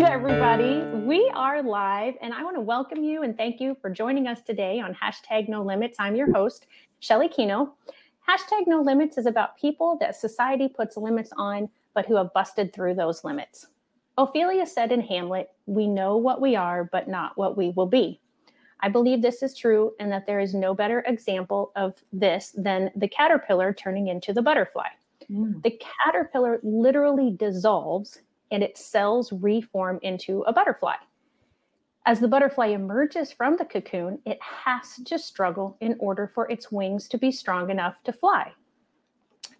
[0.00, 0.80] right, everybody.
[1.06, 4.42] We are live, and I want to welcome you and thank you for joining us
[4.42, 5.96] today on hashtag No Limits.
[5.98, 6.66] I'm your host,
[7.00, 7.70] Shelley Kenow.
[8.28, 12.74] Hashtag No Limits is about people that society puts limits on, but who have busted
[12.74, 13.68] through those limits.
[14.18, 18.20] Ophelia said in Hamlet, We know what we are, but not what we will be.
[18.80, 22.90] I believe this is true and that there is no better example of this than
[22.96, 24.88] the caterpillar turning into the butterfly.
[25.30, 25.62] Mm.
[25.62, 30.94] The caterpillar literally dissolves and its cells reform into a butterfly.
[32.06, 36.70] As the butterfly emerges from the cocoon, it has to struggle in order for its
[36.70, 38.52] wings to be strong enough to fly.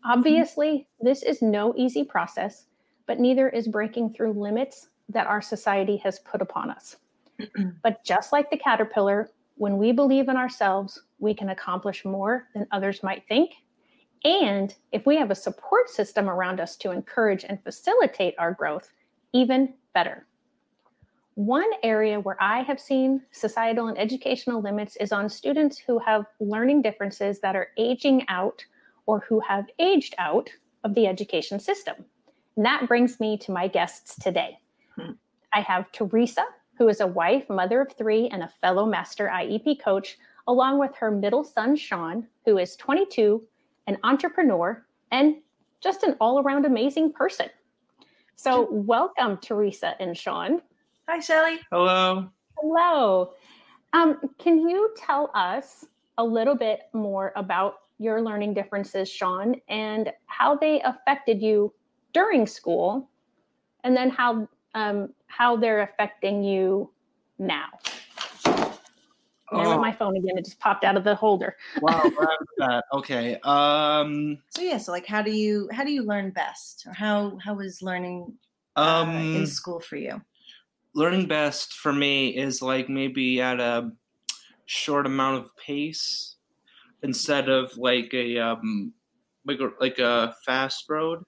[0.05, 2.67] Obviously, this is no easy process,
[3.07, 6.97] but neither is breaking through limits that our society has put upon us.
[7.83, 12.67] but just like the caterpillar, when we believe in ourselves, we can accomplish more than
[12.71, 13.51] others might think
[14.25, 18.91] and if we have a support system around us to encourage and facilitate our growth,
[19.33, 20.27] even better.
[21.35, 26.25] One area where I have seen societal and educational limits is on students who have
[26.41, 28.65] learning differences that are aging out
[29.05, 30.49] or who have aged out
[30.83, 31.97] of the education system.
[32.57, 34.59] And that brings me to my guests today.
[34.99, 35.13] Hmm.
[35.53, 36.47] I have Theresa,
[36.79, 40.95] who is a wife, mother of three, and a fellow master IEP coach, along with
[40.97, 43.43] her middle son, Sean, who is 22
[43.87, 45.37] an entrepreneur, and
[45.81, 47.49] just an all around amazing person.
[48.35, 50.61] So, welcome, Theresa and Sean.
[51.09, 51.59] Hi, Shelley.
[51.71, 52.29] Hello.
[52.59, 53.33] Hello.
[53.93, 55.87] Um, can you tell us
[56.19, 61.73] a little bit more about your learning differences, Sean, and how they affected you
[62.13, 63.09] during school,
[63.85, 66.91] and then how um, how they're affecting you
[67.39, 67.69] now?
[69.53, 69.79] There oh.
[69.79, 70.37] my phone again.
[70.37, 71.57] It just popped out of the holder.
[71.81, 72.11] wow,
[72.59, 72.85] that.
[72.93, 73.39] Okay.
[73.45, 76.85] Um So yeah, so like how do you how do you learn best?
[76.87, 78.35] Or how how was learning
[78.75, 80.21] uh, um in school for you?
[80.95, 83.93] Learning best for me is like maybe at a
[84.65, 86.37] short amount of pace
[87.03, 88.93] instead of like a um
[89.45, 91.23] like a, like a fast road.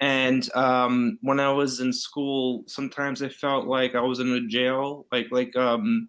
[0.00, 4.48] And um when I was in school, sometimes I felt like I was in a
[4.48, 6.08] jail, like like um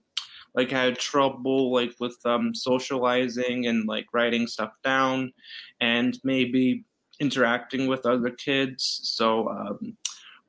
[0.55, 5.33] like I had trouble like with um, socializing and like writing stuff down
[5.81, 6.85] and maybe
[7.19, 9.01] interacting with other kids.
[9.03, 9.97] So um,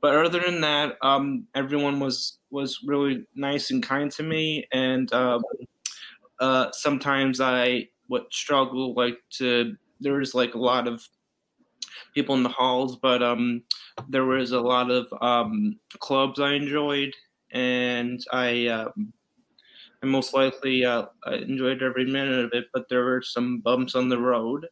[0.01, 4.67] but other than that um, everyone was was really nice and kind to me.
[4.73, 5.41] And uh,
[6.39, 11.03] uh, sometimes i would struggle like to there was like a lot of
[12.15, 13.63] people in the halls but um,
[14.09, 17.15] there was a lot of um, clubs i enjoyed.
[17.53, 19.13] And i um,
[20.07, 22.67] and most likely uh, I enjoyed every minute of it.
[22.73, 24.67] But there were some bumps on the road.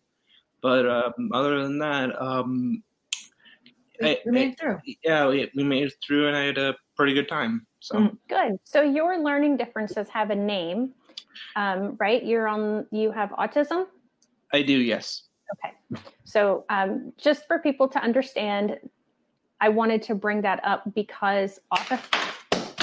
[0.62, 2.82] But um, other than that, um,
[4.00, 4.78] we, I, we made it through.
[5.04, 7.66] yeah, we, we, made it through, and I had a pretty good time.
[7.80, 8.58] So mm, good.
[8.64, 10.94] So your learning differences have a name,
[11.56, 12.24] um, right?
[12.24, 12.86] You're on.
[12.92, 13.86] You have autism.
[14.52, 14.78] I do.
[14.78, 15.24] Yes.
[15.52, 16.02] Okay.
[16.24, 18.78] So um, just for people to understand,
[19.60, 21.98] I wanted to bring that up because often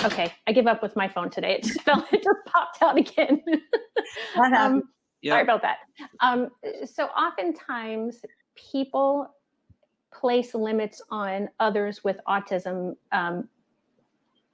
[0.04, 1.56] Okay, I give up with my phone today.
[1.56, 3.42] It just fell, it just popped out again.
[4.36, 4.84] um,
[5.22, 5.34] yep.
[5.34, 5.78] Sorry about that.
[6.22, 6.50] Um,
[6.86, 8.24] so oftentimes
[8.56, 9.34] people
[10.14, 13.48] place limits on others with autism um,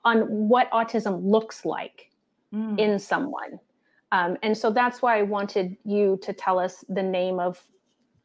[0.06, 2.12] on what autism looks like
[2.54, 2.78] mm.
[2.80, 3.60] in someone.
[4.12, 7.62] Um, and so that's why I wanted you to tell us the name of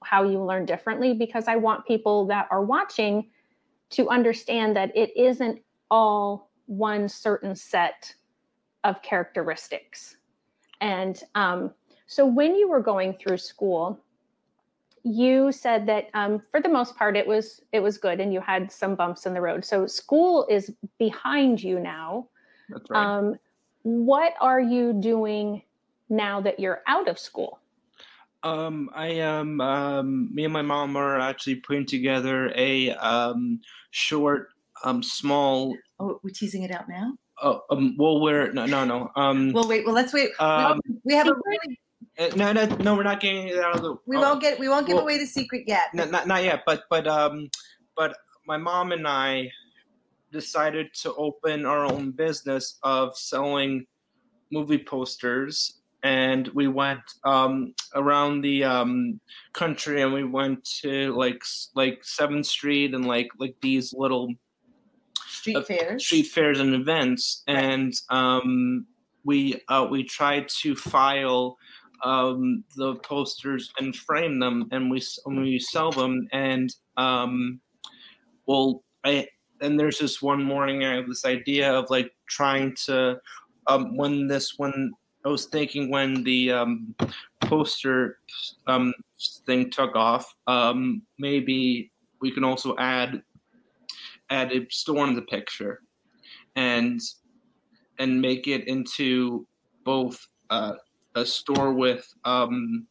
[0.04, 3.30] how you learn differently, because I want people that are watching
[3.90, 5.60] to understand that it isn't
[5.90, 8.14] all one certain set
[8.84, 10.16] of characteristics.
[10.80, 11.72] And um,
[12.06, 14.00] so when you were going through school,
[15.04, 18.40] you said that um, for the most part it was it was good and you
[18.40, 22.28] had some bumps in the road so school is behind you now
[22.68, 23.04] That's right.
[23.04, 23.34] Um,
[23.82, 25.62] what are you doing
[26.08, 27.58] now that you're out of school
[28.44, 29.60] um, I am.
[29.60, 33.60] Um, me and my mom are actually putting together a um,
[33.92, 34.48] short,
[34.84, 37.12] um, small Oh, we're teasing it out now.
[37.40, 39.10] Oh, um, well, we're no, no, no.
[39.14, 39.86] Um, well, wait.
[39.86, 40.30] Well, let's wait.
[40.40, 41.78] Um, we have a really.
[42.18, 42.96] Uh, no, no, no.
[42.96, 43.94] We're not getting it out of the.
[44.06, 44.58] We oh, won't get.
[44.58, 45.94] We won't give well, away the secret yet.
[45.94, 46.64] No, not not yet.
[46.66, 47.48] But but um,
[47.96, 48.16] but
[48.48, 49.48] my mom and I
[50.32, 53.86] decided to open our own business of selling
[54.50, 59.20] movie posters and we went um, around the um,
[59.52, 61.42] country and we went to like
[61.74, 64.28] like Seventh Street and like like these little
[65.42, 67.58] street fairs, street fairs and events, right.
[67.58, 68.86] and um,
[69.24, 71.56] we uh, we tried to file
[72.04, 77.60] um, the posters and frame them, and we we sell them, and um,
[78.46, 79.26] well, I
[79.60, 83.20] and there's this one morning I have this idea of like trying to
[83.66, 84.92] um, when this when
[85.24, 86.94] I was thinking when the um,
[87.40, 88.18] poster
[88.66, 88.92] um,
[89.46, 91.90] thing took off, um, maybe
[92.20, 93.22] we can also add
[94.32, 95.82] add a store in the picture,
[96.56, 97.00] and
[97.98, 99.46] and make it into
[99.84, 100.74] both uh,
[101.14, 102.86] a store with um,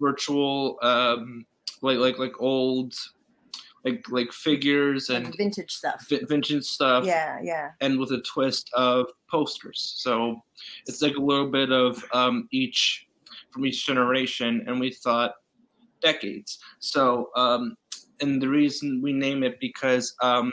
[0.00, 1.46] virtual um,
[1.80, 2.94] like like like old
[3.84, 6.06] like like figures and like vintage stuff.
[6.28, 7.04] vintage stuff.
[7.04, 7.70] Yeah, yeah.
[7.80, 9.94] And with a twist of posters.
[9.96, 10.36] So
[10.86, 13.06] it's like a little bit of um, each
[13.50, 15.32] from each generation, and we thought
[16.00, 16.58] decades.
[16.80, 17.76] So um,
[18.22, 20.52] and the reason we name it because um,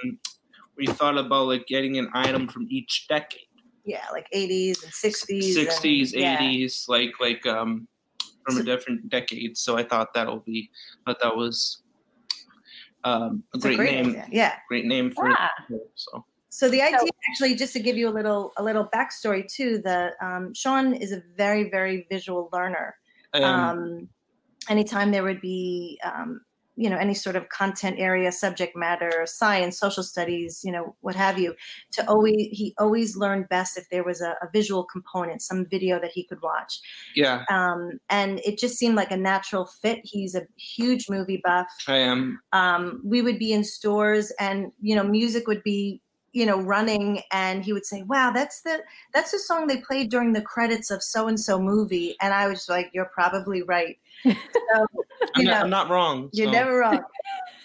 [0.76, 3.42] we thought about like getting an item from each decade.
[3.86, 5.56] Yeah, like 80s and 60s.
[5.56, 6.96] 60s, and, 80s, yeah.
[6.96, 7.88] like like um
[8.46, 9.58] from so, a different decade.
[9.58, 10.70] So I thought that'll be
[11.06, 11.84] thought that was
[13.04, 14.10] um, a, great, a great, name.
[14.10, 14.28] Idea.
[14.32, 15.50] Yeah, great name for yeah.
[15.70, 15.92] it.
[15.96, 16.26] So.
[16.52, 17.00] So the idea,
[17.30, 21.12] actually, just to give you a little a little backstory too, the um, Sean is
[21.12, 22.96] a very very visual learner.
[23.34, 24.10] Um, um,
[24.68, 26.42] anytime there would be um,
[26.80, 31.16] you know any sort of content area subject matter science social studies you know what
[31.16, 31.54] have you
[31.92, 36.00] to always he always learned best if there was a, a visual component some video
[36.00, 36.80] that he could watch.
[37.16, 37.44] Yeah.
[37.50, 40.00] Um, and it just seemed like a natural fit.
[40.04, 41.68] He's a huge movie buff.
[41.88, 42.40] I am.
[42.54, 46.02] Um, we would be in stores and you know music would be
[46.32, 48.84] you know running and he would say wow that's the
[49.16, 52.16] that's the song they played during the credits of so and so movie.
[52.22, 53.98] And i was like you're probably right.
[54.72, 54.86] So,
[55.40, 57.00] I'm, know, not, I'm, not, wrong you're never wrong.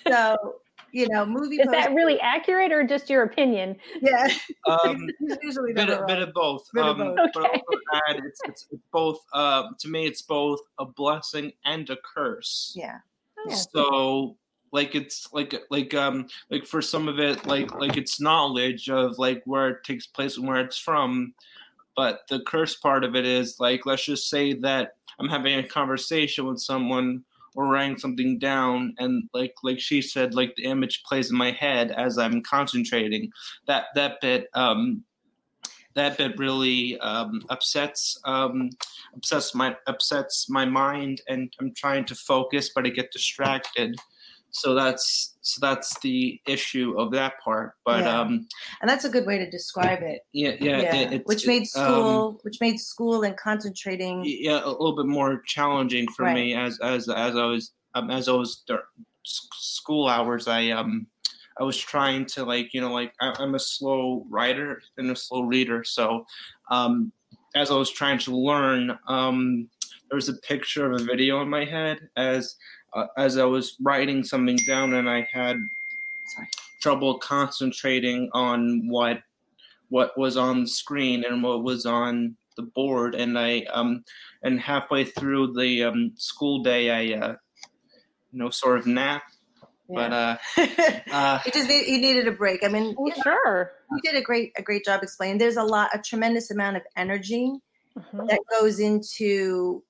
[0.08, 0.56] So
[0.92, 3.76] you know movie is that really accurate or just your opinion?
[4.00, 4.28] Yeah.
[4.68, 5.08] Um,
[5.42, 7.46] usually bit, of, bit of both, bit um, of both.
[7.46, 7.60] Okay.
[8.08, 12.72] Add, it's, it's, it's, both uh, to me it's both a blessing and a curse.
[12.76, 12.98] Yeah,
[13.46, 13.54] yeah.
[13.54, 14.36] so
[14.74, 19.18] like it's like like um like for some of it like like it's knowledge of
[19.18, 21.32] like where it takes place and where it's from
[21.96, 25.62] but the curse part of it is like let's just say that i'm having a
[25.62, 27.24] conversation with someone
[27.54, 31.52] or writing something down and like like she said like the image plays in my
[31.52, 33.30] head as i'm concentrating.
[33.66, 35.04] That that bit um
[35.94, 38.70] that bit really um, upsets um,
[39.14, 43.96] upsets my upsets my mind and i'm trying to focus but i get distracted
[44.54, 48.20] so that's so that's the issue of that part but yeah.
[48.20, 48.46] um
[48.80, 51.10] and that's a good way to describe it yeah yeah, yeah.
[51.10, 55.42] It, which made school um, which made school and concentrating yeah a little bit more
[55.42, 56.34] challenging for right.
[56.34, 58.64] me as as as i was um, as i was
[59.24, 61.06] school hours i um
[61.58, 65.16] I was trying to like you know like I, am a slow writer and a
[65.16, 66.26] slow reader, so
[66.68, 67.12] um,
[67.54, 69.68] as I was trying to learn, um,
[70.08, 72.56] there was a picture of a video in my head as
[72.94, 75.56] uh, as I was writing something down and I had
[76.80, 79.18] trouble concentrating on what
[79.88, 84.04] what was on the screen and what was on the board and I um
[84.42, 87.34] and halfway through the um, school day I uh,
[88.32, 89.22] you know sort of nap
[89.88, 89.94] yeah.
[89.94, 92.64] but uh, uh you just need, you needed a break.
[92.64, 93.72] I mean well, sure.
[93.90, 95.38] You did a great a great job explaining.
[95.38, 97.52] There's a lot a tremendous amount of energy
[97.98, 98.26] mm-hmm.
[98.26, 99.82] that goes into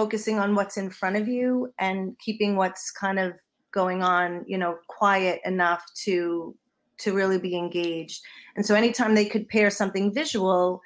[0.00, 3.34] focusing on what's in front of you and keeping what's kind of
[3.70, 6.54] going on you know quiet enough to
[6.98, 8.22] to really be engaged.
[8.56, 10.80] And so anytime they could pair something visual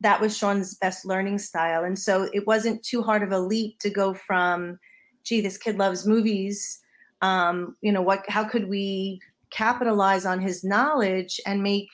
[0.00, 1.82] that was sean's best learning style.
[1.84, 4.78] And so it wasn't too hard of a leap to go from
[5.24, 6.80] gee this kid loves movies
[7.20, 11.88] um, you know what how could we capitalize on his knowledge and make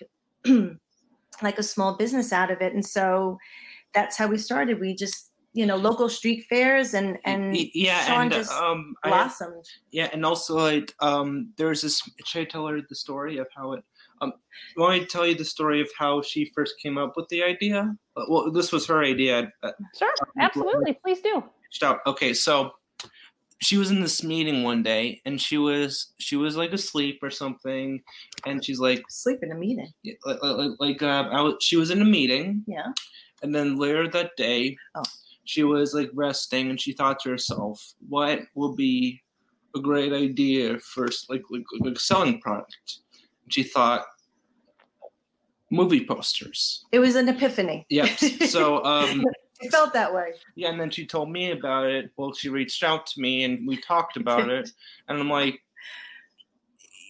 [1.42, 2.74] like a small business out of it?
[2.74, 3.38] And so
[3.94, 4.80] that's how we started.
[4.80, 5.23] We just
[5.54, 9.64] you know local street fairs and and yeah Sean and just um blossomed.
[9.64, 13.46] I, yeah and also like um there's this should I tell her the story of
[13.56, 13.84] how it
[14.20, 14.32] um
[14.76, 17.28] you want me to tell you the story of how she first came up with
[17.28, 17.96] the idea
[18.28, 21.42] well this was her idea uh, sure absolutely please do.
[21.70, 22.72] stop okay so
[23.60, 27.30] she was in this meeting one day and she was she was like asleep or
[27.30, 28.02] something
[28.44, 29.90] and she's like sleep in a meeting.
[30.26, 32.62] Like, like, like uh, I was, she was in a meeting.
[32.66, 32.88] Yeah.
[33.42, 35.02] And then later that day oh
[35.44, 39.22] she was like resting and she thought to herself, what will be
[39.76, 42.98] a great idea for like like, like selling product?
[43.44, 44.06] And she thought
[45.70, 46.84] movie posters.
[46.92, 47.86] It was an epiphany.
[47.90, 48.18] Yep.
[48.48, 49.24] So um
[49.60, 50.32] it felt that way.
[50.54, 52.10] Yeah, and then she told me about it.
[52.16, 54.70] Well, she reached out to me and we talked about it.
[55.08, 55.60] And I'm like,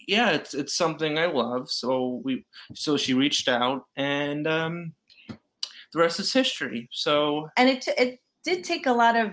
[0.08, 1.70] yeah, it's it's something I love.
[1.70, 4.92] So we so she reached out and um
[5.28, 6.88] the rest is history.
[6.90, 9.32] So and it it did take a lot of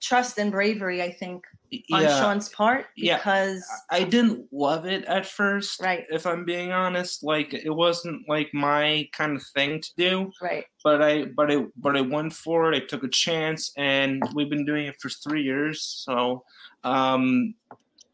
[0.00, 1.44] trust and bravery, I think,
[1.92, 3.16] on yeah, Sean's part Yeah.
[3.16, 5.80] because I didn't love it at first.
[5.80, 6.04] Right.
[6.10, 10.30] If I'm being honest, like it wasn't like my kind of thing to do.
[10.42, 10.66] right.
[10.84, 12.76] But I, but I, but I went for it.
[12.76, 15.82] I took a chance, and we've been doing it for three years.
[16.04, 16.44] So,
[16.84, 17.54] um,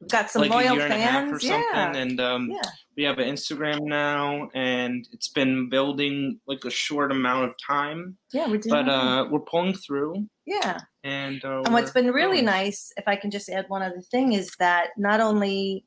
[0.09, 1.43] got some like loyal year and a half or fans.
[1.43, 1.97] something, Yeah.
[1.97, 2.61] and um, Yeah.
[2.97, 8.17] we have an Instagram now, and it's been building like a short amount of time,
[8.33, 10.79] Yeah, we're doing but uh, we're pulling through, yeah.
[11.05, 12.47] and uh, And what's been really going.
[12.47, 15.85] nice, if I can just add one other thing, is that not only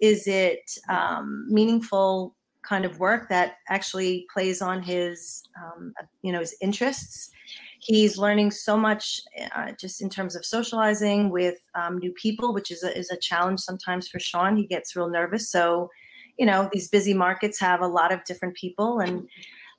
[0.00, 6.40] is it um, meaningful kind of work that actually plays on his, um, you know,
[6.40, 7.30] his interests.
[7.80, 9.20] He's learning so much
[9.56, 13.16] uh, just in terms of socializing with um, new people, which is a, is a
[13.16, 14.56] challenge sometimes for Sean.
[14.56, 15.50] He gets real nervous.
[15.50, 15.90] So,
[16.38, 19.26] you know, these busy markets have a lot of different people and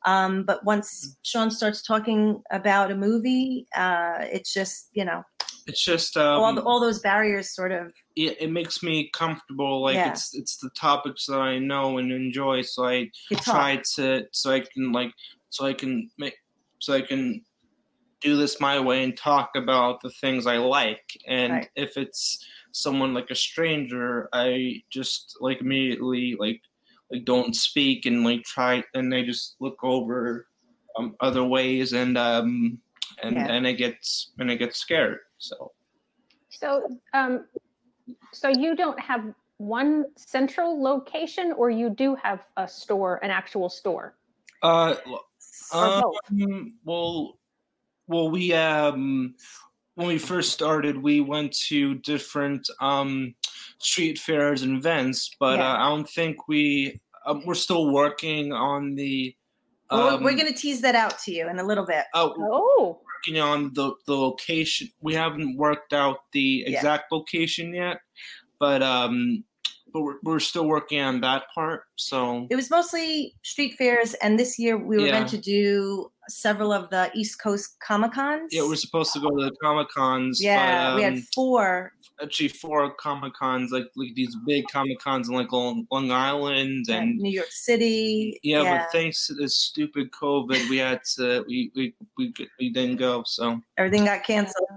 [0.05, 5.23] um, but once Sean starts talking about a movie, uh, it's just you know
[5.67, 9.83] It's just um, all the, all those barriers sort of it, it makes me comfortable.
[9.83, 10.11] Like Yeah.
[10.11, 14.61] it's it's the topics that I know and enjoy, so I try to so I
[14.61, 15.11] can like
[15.49, 16.35] so I can make
[16.79, 17.43] so I can
[18.21, 21.17] do this my way and talk about the things I like.
[21.27, 21.69] And Right.
[21.75, 26.61] if it's someone like a stranger, I just like immediately like
[27.11, 30.47] like don't speak and like try and I just look over
[30.97, 32.79] um, other ways and um
[33.23, 33.47] and Yeah.
[33.47, 35.19] and it gets and I get scared.
[35.37, 35.71] So
[36.49, 37.45] So, um,
[38.33, 43.69] so you don't have one central location, or you do have a store, an actual
[43.69, 44.15] store,
[44.63, 44.95] uh?
[45.73, 47.39] Um, well,
[48.11, 49.35] well, we um,
[49.95, 53.33] when we first started, we went to different um,
[53.79, 55.73] street fairs and events, but Yeah.
[55.73, 56.99] uh, I don't think we.
[57.25, 59.35] Um, we're still working on the.
[59.91, 62.05] Well, we're- Um, we're going to tease that out to you in a little bit.
[62.13, 64.89] oh, Oh, working on the the location.
[65.01, 66.77] We haven't worked out the Yeah.
[66.77, 67.97] exact location yet,
[68.59, 69.43] but um,
[69.93, 71.83] but we're, we're still working on that part.
[71.97, 76.71] So It was mostly street fairs, and this year we were meant to do several
[76.71, 78.49] of the East Coast Comic Cons.
[78.51, 80.41] yeah, we're supposed to go to the Comic Cons.
[80.41, 81.93] yeah, but, we um, had four.
[82.21, 86.85] actually four Comic Cons, like like these big Comic Cons in like Long, Long Island,
[86.89, 88.39] uh, and New York City.
[88.43, 92.97] yeah, but thanks to this stupid COVID, we had to we we we, we didn't
[92.97, 93.23] go.
[93.25, 94.67] So everything got canceled.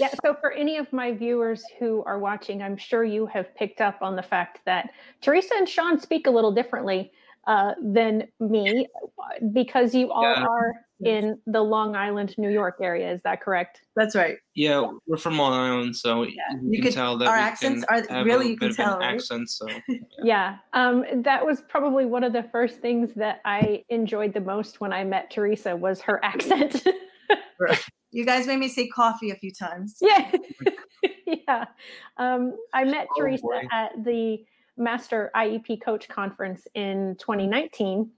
[0.00, 0.10] yeah.
[0.24, 4.00] So, for any of my viewers who are watching, I'm sure you have picked up
[4.00, 4.90] on the fact that
[5.20, 7.12] Theresa and Sean speak a little differently
[7.46, 8.86] uh, than me
[9.52, 10.44] because you all Yeah.
[10.46, 13.10] are in the Long Island, New York area.
[13.10, 13.80] Is that correct?
[13.96, 14.36] That's right.
[14.54, 17.84] yeah, we're from Long Island, so you You can could- tell that our we accents
[17.86, 19.14] can are- have really you can bit of an tell, right?
[19.14, 19.48] accent.
[19.48, 19.66] So
[20.22, 24.80] Yeah, um, that was probably one of the first things that I enjoyed the most
[24.82, 26.86] when I met Theresa was her accent.
[28.12, 29.96] You guys made me say coffee a few times.
[30.00, 30.32] yeah,
[31.26, 31.64] yeah.
[32.16, 33.62] Um, I met Oh, Theresa boy.
[33.70, 34.44] at the
[34.90, 38.10] Master IEP Coach Conference in 2019,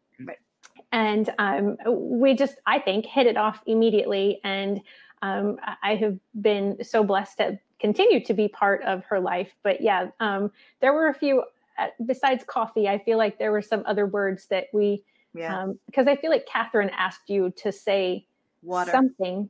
[0.93, 4.41] and um, we just, I think, hit it off immediately.
[4.45, 4.81] And
[5.23, 9.55] um, I- I have been so blessed to continue to be part of her life.
[9.63, 10.51] But yeah, um,
[10.81, 11.43] there were a few.
[11.79, 15.03] uh, Besides coffee, I feel like there were some other words that we
[15.35, 18.27] Yeah, because I feel like Catherine asked you to say
[18.63, 18.91] water.
[18.91, 19.49] something.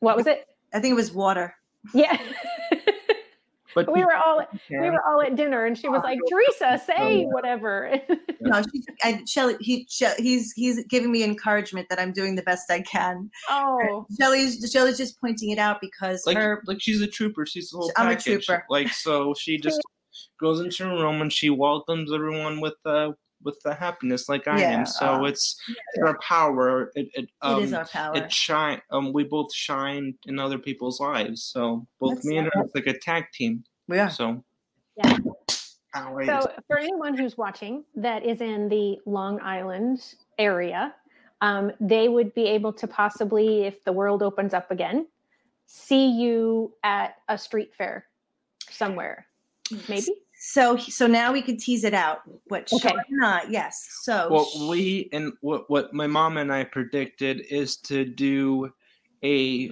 [0.00, 0.46] What was it?
[0.74, 1.54] I think it was water.
[1.94, 2.18] Yeah.
[3.74, 7.24] but we were all we were all at dinner and she was like, Theresa, say
[7.24, 8.00] whatever.
[8.42, 9.86] No, she, I, Shelley, he,
[10.18, 13.30] he's he's giving me encouragement that I'm doing the best I can.
[13.50, 14.06] oh.
[14.18, 17.44] Shelley's Shelley's just pointing it out because like her like she's a trooper.
[17.44, 18.64] She's the whole I'm a trooper.
[18.70, 19.82] Like so, she just
[20.40, 23.12] goes into a room and she welcomes everyone with uh
[23.42, 24.86] with the happiness, like I Yeah, am.
[24.86, 25.60] So uh, it's
[26.04, 26.90] our power.
[26.94, 28.16] It it, um, it is our power.
[28.16, 28.80] it shine.
[28.90, 31.42] Um, we both shine in other people's lives.
[31.44, 33.64] So both That's me and her, it's like a tag team.
[33.88, 34.10] we are.
[34.10, 34.44] So
[34.96, 35.16] Yeah.
[35.92, 40.94] Power So is- for anyone who's watching that is in the Long Island area,
[41.40, 45.06] um, they would be able to possibly, if the world opens up again,
[45.66, 48.06] see you at a street fair
[48.70, 49.26] somewhere.
[49.88, 50.14] Maybe.
[50.42, 52.20] So so now we can tease it out.
[52.48, 52.88] What Okay.
[52.88, 53.86] Sean and yes.
[54.02, 58.72] So what we and what what my mom and I predicted is to do
[59.22, 59.70] a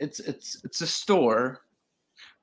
[0.00, 1.60] it's it's it's a store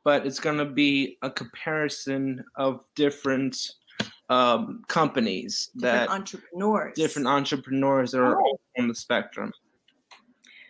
[0.05, 3.57] but it's going to be a comparison of different
[4.29, 6.93] um, companies different that entrepreneurs.
[6.95, 9.51] different entrepreneurs that are Oh, on the spectrum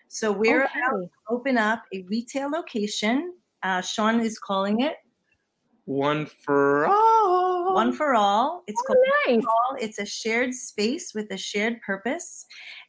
[0.08, 0.74] So we're okay.
[0.88, 3.34] about to open up a retail location.
[3.62, 4.96] Uh, Sean is calling it
[5.88, 8.64] one for all One for All.
[8.68, 9.46] It's Oh, called nice.
[9.46, 9.78] all.
[9.80, 12.46] It's a shared space with a shared purpose,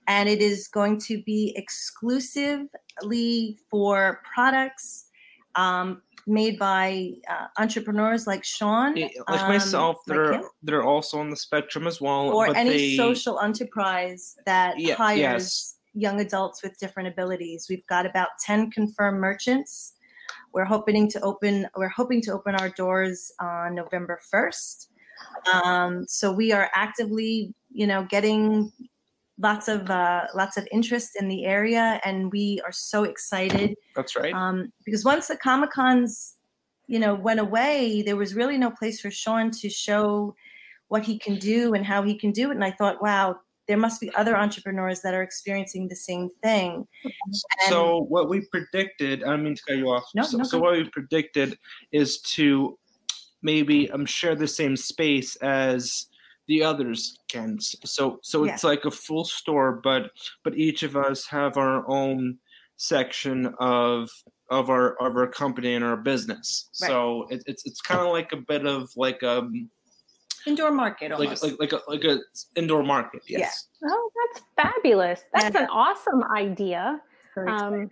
[0.09, 5.07] and it is going to be exclusively for products
[5.55, 10.85] um, made by uh, entrepreneurs like Sean, Yeah, like um, myself, like they're him, they're
[10.85, 12.31] also on the spectrum as well.
[12.33, 15.75] or but any they, social enterprise that Yeah, hires yes.
[15.95, 17.67] young adults with different abilities.
[17.71, 19.95] We've got about 10 confirmed merchants.
[20.52, 24.88] We're hoping to open we're hoping to open our doors on November 1st.
[25.52, 28.73] Um, so we are actively, you know, getting
[29.38, 34.17] lots of uh, lots of interest in the area and we are so excited That's
[34.17, 34.35] right.
[34.35, 36.35] um, because once the Comic Cons,
[36.87, 40.35] you know, went away, there was really no place for Sean to show
[40.88, 42.55] what he can do and how he can do it.
[42.55, 43.37] And I thought, wow,
[43.68, 46.88] there must be other entrepreneurs that are experiencing the same thing.
[47.68, 50.04] so what we predicted, I don't mean to cut you off.
[50.14, 51.56] No, so, no, so what we predicted
[51.92, 52.78] is to
[53.42, 56.06] maybe um share the same space as
[56.48, 57.60] the others can.
[57.60, 60.10] So so it's like a full store, but
[60.42, 62.38] but each of us have our own
[62.78, 64.08] section of
[64.50, 66.70] of our of our company and our business.
[66.80, 66.88] Right.
[66.88, 69.68] So it, it's it's kind of like a bit of like um
[70.47, 71.42] Indoor market like almost.
[71.42, 72.21] like like like a like a
[72.57, 73.23] indoor market.
[73.28, 73.40] Yeah.
[73.40, 73.68] Yes.
[73.85, 75.23] Oh, that's fabulous.
[75.35, 75.62] That's Yeah.
[75.64, 77.00] an awesome idea.
[77.37, 77.88] Um,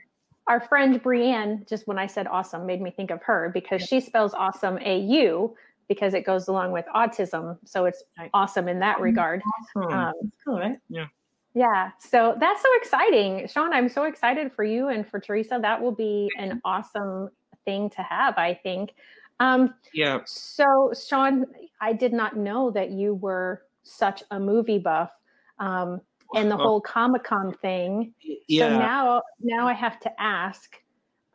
[0.48, 4.00] our friend Brienne, just when I said awesome, made me think of her because she
[4.00, 5.56] spells awesome A U
[5.88, 7.58] because it goes along with autism.
[7.64, 8.30] So it's Right.
[8.34, 9.42] awesome in that regard.
[9.74, 9.82] Hmm.
[9.92, 10.78] Um, cool, right?
[10.88, 11.06] Yeah.
[11.54, 11.90] yeah.
[12.00, 13.46] So that's so exciting.
[13.46, 15.58] Sean, I'm so excited for you and for Theresa.
[15.62, 17.30] That will be an awesome
[17.64, 18.94] thing to have, I think.
[19.38, 20.20] Um, yeah.
[20.24, 21.46] so, Sean,
[21.80, 25.10] I did not know that you were such a movie buff.
[25.58, 26.00] Um,
[26.34, 28.12] and the whole Comic Con thing.
[28.48, 28.68] Yeah.
[28.68, 30.76] So now, now I have to ask,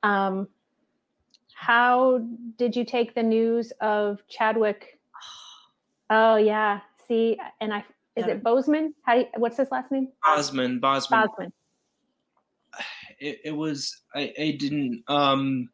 [0.03, 0.47] um,
[1.53, 2.19] how
[2.57, 4.99] did you take the news of Chadwick?
[6.13, 7.85] Oh yeah, see, and I
[8.17, 8.89] is it Boseman?
[9.03, 10.09] How do you, what's his last name?
[10.25, 11.21] Bosman, Bosman.
[11.21, 11.53] Bosman.
[13.19, 15.69] it, it was I, I didn't um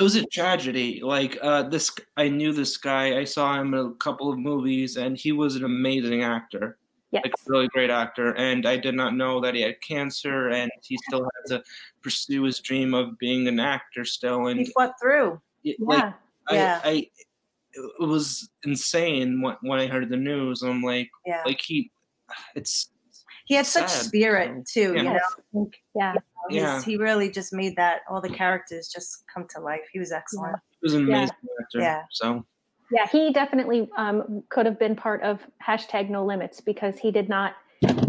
[0.00, 3.86] it was a tragedy like uh this i knew this guy i saw him in
[3.86, 6.76] a couple of movies and he was an amazing actor
[7.12, 7.22] Yes.
[7.24, 10.70] like a really great actor and i did not know that he had cancer and
[10.82, 11.62] he still had to
[12.02, 15.40] pursue his dream of being an actor still and He fought through.
[15.64, 16.12] it- like Yeah.
[16.48, 16.80] I, Yeah.
[16.84, 17.10] I
[17.72, 21.42] it was insane when, when i heard the news i'm like Yeah.
[21.44, 21.90] like he
[22.54, 22.90] it's
[23.46, 24.92] he had such sad, spirit too.
[24.94, 24.98] Yeah.
[24.98, 25.22] You know, Yes.
[25.36, 26.14] I think Yeah.
[26.48, 26.82] He's- Yeah.
[26.82, 29.88] he really just made that all the characters just come to life.
[29.92, 30.56] He was excellent.
[30.80, 31.16] he was an Yeah.
[31.16, 32.02] amazing actor Yeah.
[32.10, 32.44] so
[32.92, 37.28] Yeah, he definitely um, could have been part of hashtag no limits because he did
[37.28, 37.54] not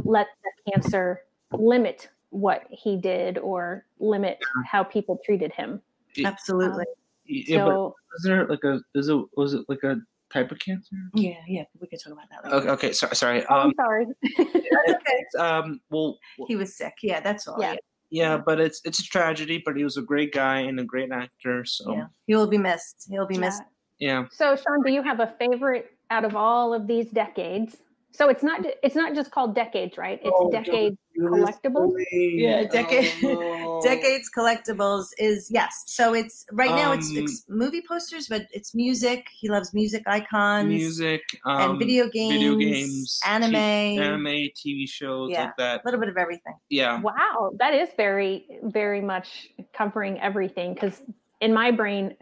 [0.05, 5.81] let the cancer limit what he did or limit how people treated him.
[6.25, 6.85] Absolutely.
[7.25, 9.97] yeah, but So Was there like a is it was it like a
[10.33, 10.95] type of cancer?
[11.13, 11.63] yeah, yeah.
[11.79, 12.55] We could talk about that later.
[12.57, 13.45] Okay, okay sorry, sorry.
[13.49, 14.05] oh, I'm Um, sorry.
[14.39, 15.25] okay.
[15.37, 16.17] um, well,
[16.47, 16.95] He was sick.
[17.03, 17.57] Yeah, that's all.
[17.59, 17.73] Yeah.
[17.73, 17.77] Yeah.
[18.11, 19.61] Yeah, but it's it's a tragedy.
[19.65, 21.65] But he was a great guy and a great actor.
[21.65, 22.05] So yeah.
[22.27, 23.07] He will be missed.
[23.09, 23.63] He'll be missed.
[23.99, 27.77] yeah, So Sean, do you have a favorite out of all of these decades?
[28.13, 30.19] So it's not it's not just called decades, right?
[30.21, 31.93] It's Oh, decade collectibles.
[32.11, 35.83] Yeah, decade- Oh, Decades collectibles is yes.
[35.87, 39.27] So it's right now it's Um, it's movie posters, but it's music.
[39.31, 44.87] He loves music icons music um, and video games, video games, anime, t- anime, TV
[44.87, 45.45] shows Yeah.
[45.45, 45.81] like that.
[45.81, 46.53] a little bit of everything.
[46.69, 51.01] Yeah, Wow, that is very very much covering everything because
[51.39, 52.15] in my brain,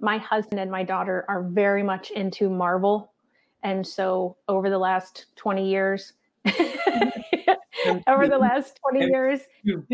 [0.00, 3.12] my husband and my daughter are very much into Marvel,
[3.62, 6.12] and so over the last twenty years.
[8.06, 9.40] over the last 20 years.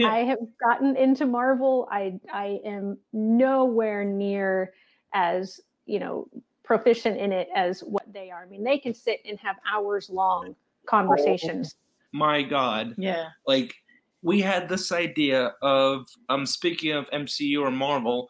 [0.04, 1.88] I have gotten into Marvel.
[1.90, 4.72] I I am nowhere near
[5.14, 6.28] as you know
[6.62, 8.42] proficient in it as what they are.
[8.44, 10.54] I mean, they can sit and have hours long
[10.86, 11.76] conversations.
[12.12, 13.28] my God, Yeah.
[13.46, 13.74] like
[14.22, 18.28] we had this idea of um speaking of MCU or Marvel,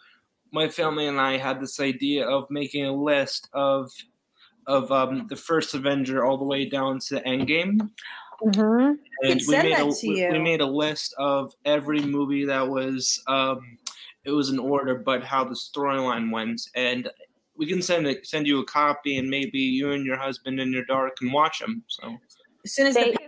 [0.52, 3.90] my family and I had this idea of making a list of
[4.66, 7.90] of um the first Avenger all the way down to Endgame.
[8.42, 8.98] Mhm.
[9.22, 12.44] And could send made that a to we- we made a list of every movie
[12.46, 13.78] that was um
[14.24, 17.10] it was in order but how the storyline went and
[17.56, 20.72] we can send it send you a copy and maybe you and your husband and
[20.72, 22.16] your daughter can watch them so
[22.64, 23.18] As soon as They, the,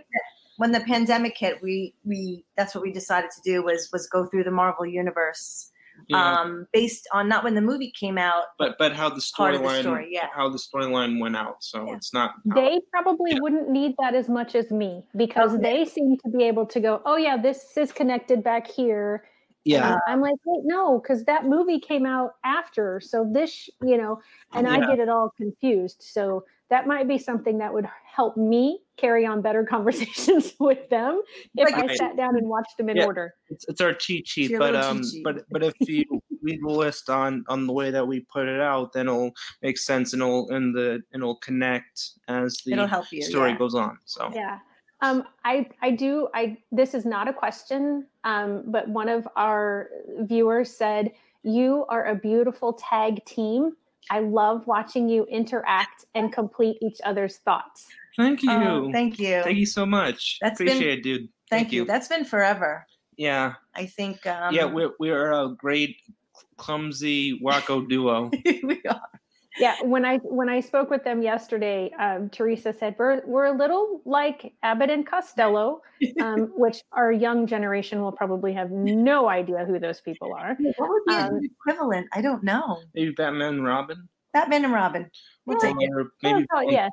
[0.57, 4.25] when the pandemic hit, we we that's what we decided to do was was go
[4.25, 5.71] through the Marvel universe.
[6.07, 6.39] Yeah.
[6.41, 9.61] Um, based on not when the movie came out, but but how the part of
[9.61, 10.27] the storyline story, yeah.
[10.35, 11.95] how the storyline went out so Yeah.
[11.95, 13.39] it's not they probably Yeah.
[13.41, 15.63] wouldn't need that as much as me because Okay.
[15.63, 19.23] they seem to be able to go, oh yeah, this is connected back here.
[19.63, 22.99] yeah And I'm like, wait, no, because that movie came out after.
[22.99, 24.19] So this, you know,
[24.53, 26.03] and I get it all confused.
[26.03, 31.21] So that might be something that would help me carry on better conversations with them
[31.55, 33.05] if Like- I sat down and watched them in Yeah.
[33.05, 33.33] order.
[33.49, 35.23] It's, it's our cheat sheet, your but um, cheat sheet.
[35.23, 36.03] but but if you
[36.41, 39.77] read the list on on the way that we put it out, then it'll make
[39.77, 43.21] sense and it'll and the and it'll connect as the It'll help you.
[43.23, 43.57] story yeah.
[43.57, 43.97] goes on.
[44.05, 44.59] So Yeah.
[45.01, 49.89] Um, I I do I this is not a question, um, but one of our
[50.21, 51.11] viewers said
[51.43, 53.75] you are a beautiful tag team.
[54.09, 57.87] I love watching you interact and complete each other's thoughts.
[58.17, 59.41] thank you, Oh, thank you.
[59.43, 60.37] thank you so much.
[60.41, 61.29] That's been- Appreciate it, dude.
[61.49, 61.85] Thank you.
[61.85, 62.85] That's been forever.
[63.17, 64.25] Yeah, I think.
[64.25, 65.97] Um, yeah, we're we're a great
[66.57, 68.29] clumsy wacko duo.
[68.45, 69.01] we are.
[69.57, 73.57] Yeah, when I when I spoke with them yesterday, um, Theresa said we're we're a
[73.57, 75.81] little like Abbott and Costello,
[76.21, 80.57] um, which our young generation will probably have no idea who those people are.
[80.77, 82.07] What would be Um, an equivalent?
[82.13, 82.79] I don't know.
[82.93, 84.09] Maybe Batman and Robin.
[84.33, 85.09] Batman and Robin.
[85.45, 85.73] We'll Yeah.
[85.79, 85.89] it.
[85.93, 86.91] Or maybe Oh, yes.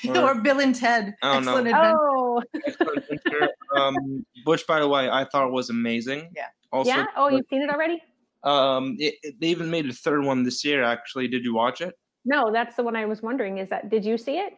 [0.08, 1.14] or Bill and Ted.
[1.22, 2.42] I don't know.
[2.64, 3.48] Excellent adventure.
[3.74, 6.30] Oh, um, which by the way I thought was amazing.
[6.34, 6.46] Yeah.
[6.72, 7.06] Also, yeah.
[7.16, 8.00] Oh, you've seen it already?
[8.44, 10.82] Um, it, it- they even made a third one this year.
[10.82, 11.94] Actually, did you watch it?
[12.24, 13.58] No, that's the one I was wondering.
[13.58, 14.52] Is that did you see it?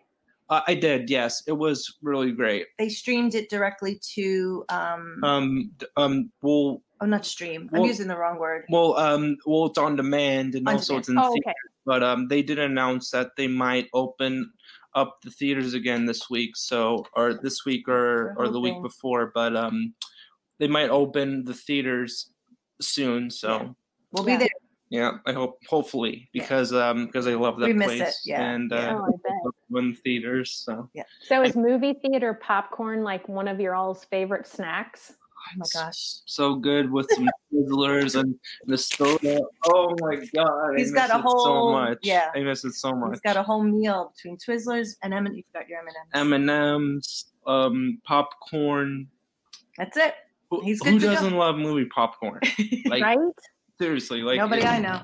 [0.50, 1.08] Uh, I did.
[1.08, 2.66] Yes, it was really great.
[2.78, 4.64] They streamed it directly to.
[4.68, 7.70] Um, Um, d- um, well, oh, not stream.
[7.72, 8.64] I'm using the wrong word.
[8.68, 11.40] well, um, well, it's on demand and On also it's in Oh, theaters.
[11.46, 11.54] okay.
[11.86, 14.52] But um, they did announce that they might open
[14.94, 16.54] up the theaters again this week.
[16.56, 19.30] So, or this week or or the week before.
[19.32, 19.94] But um,
[20.58, 22.30] they might open the theaters
[22.82, 23.30] soon.
[23.30, 23.74] So.
[24.12, 24.36] We'll Yeah.
[24.36, 24.48] be there.
[24.90, 26.42] Yeah, I hope hopefully Yeah.
[26.42, 29.10] because um because I love that We miss place it, yeah, and uh Oh, I
[29.22, 29.52] bet.
[29.68, 31.04] when theaters so yeah.
[31.22, 35.14] So is movie theater popcorn like one of your all's favorite snacks?
[35.34, 36.18] Oh my gosh.
[36.26, 39.40] so good with some Twizzlers and the soda.
[39.64, 41.98] Oh my god, I He's got miss a it whole- so much.
[42.02, 42.30] yeah.
[42.34, 43.12] I miss it so much.
[43.12, 45.94] He's got a whole meal between Twizzlers and M and You forgot your M&Ms.
[46.12, 49.08] M and M's, um, popcorn.
[49.78, 50.14] That's it.
[50.52, 51.14] Who, He's who good to go.
[51.14, 52.40] doesn't love movie popcorn?
[52.84, 53.18] Like right?
[53.80, 55.00] seriously, like Nobody I know.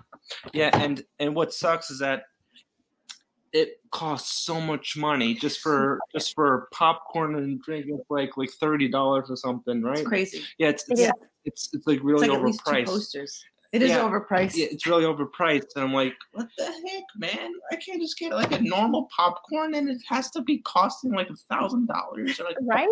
[0.52, 2.24] Yeah, and and what sucks is that
[3.54, 7.86] it costs so much money just for just for popcorn and drink.
[7.88, 10.00] It's like like thirty dollars or something, right?
[10.00, 10.42] It's crazy.
[10.58, 11.12] Yeah, it's it's, is.
[11.46, 13.40] it's it's like It's really like at least two overpriced.
[13.72, 13.82] Posters.
[13.82, 14.02] It is Yeah.
[14.08, 14.56] overpriced.
[14.56, 17.52] Yeah, it's really overpriced, and I'm like, what the heck, man?
[17.70, 21.30] I can't just get like a normal popcorn, and it has to be costing like
[21.30, 22.40] a thousand dollars.
[22.62, 22.88] Right?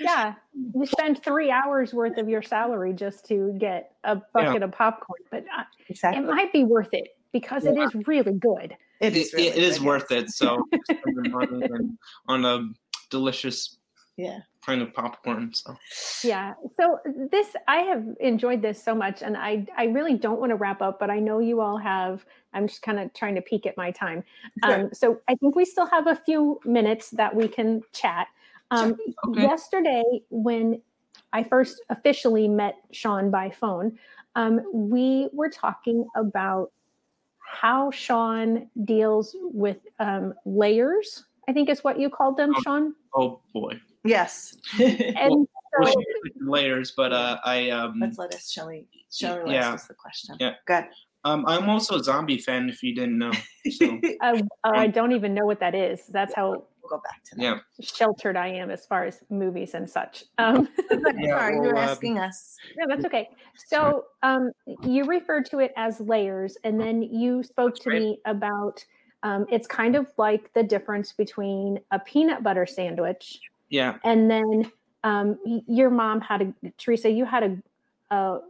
[0.00, 0.34] Yeah.
[0.74, 5.20] You spend three hours worth of your salary just to get a bucket of popcorn,
[5.30, 6.22] but uh, Exactly.
[6.22, 8.76] it might be worth it because it is really good.
[9.00, 9.32] It is.
[9.32, 10.30] it, Really it is good, worth it.
[10.30, 12.68] So spend the money on- on a
[13.10, 13.77] delicious
[14.18, 14.40] Yeah.
[14.66, 15.54] kind of popcorn.
[15.54, 15.76] So
[16.24, 16.54] Yeah.
[16.78, 16.98] So
[17.30, 20.82] this I have enjoyed this so much and I I really don't want to wrap
[20.82, 23.76] up, but I know you all have I'm just kind of trying to peek at
[23.76, 24.24] my time.
[24.64, 24.74] Sure.
[24.86, 28.26] Um, so I think we still have a few minutes that we can chat.
[28.72, 28.96] Um,
[29.28, 29.42] Okay.
[29.42, 30.82] Yesterday, when
[31.32, 33.98] I first officially met Sean by phone,
[34.34, 36.72] um, we were talking about
[37.38, 41.24] how Sean deals with um, layers.
[41.48, 42.60] I think is what you called them, Oh.
[42.62, 42.94] Sean.
[43.14, 43.80] oh boy.
[44.08, 44.56] Yes.
[44.78, 45.46] And
[45.78, 48.88] Well, so, she layers, but uh, I um, Let's let us, Shelley.
[49.12, 49.72] Shelley Yeah.
[49.72, 50.36] ask the question.
[50.40, 50.54] Yeah.
[50.66, 50.86] Good.
[51.24, 52.68] um, I'm also a zombie fan.
[52.68, 53.32] If you didn't know,
[53.70, 56.06] so uh, uh, I don't even know what that is.
[56.08, 56.50] That's how
[56.82, 57.42] We'll go back to that.
[57.42, 60.24] yeah, sheltered I am as far as movies and such.
[60.38, 60.68] Um,
[61.18, 62.56] Yeah, Sorry, you well, were um, asking us.
[62.78, 63.28] no, that's okay.
[63.56, 64.50] So um,
[64.82, 68.00] you referred to it as layers, and then you spoke That's to right.
[68.00, 68.82] me about
[69.22, 73.38] um, it's kind of like the difference between a peanut butter sandwich
[73.70, 74.70] yeah, and then
[75.04, 77.10] um, your mom had a Theresa.
[77.10, 77.42] You had
[78.10, 78.40] a, a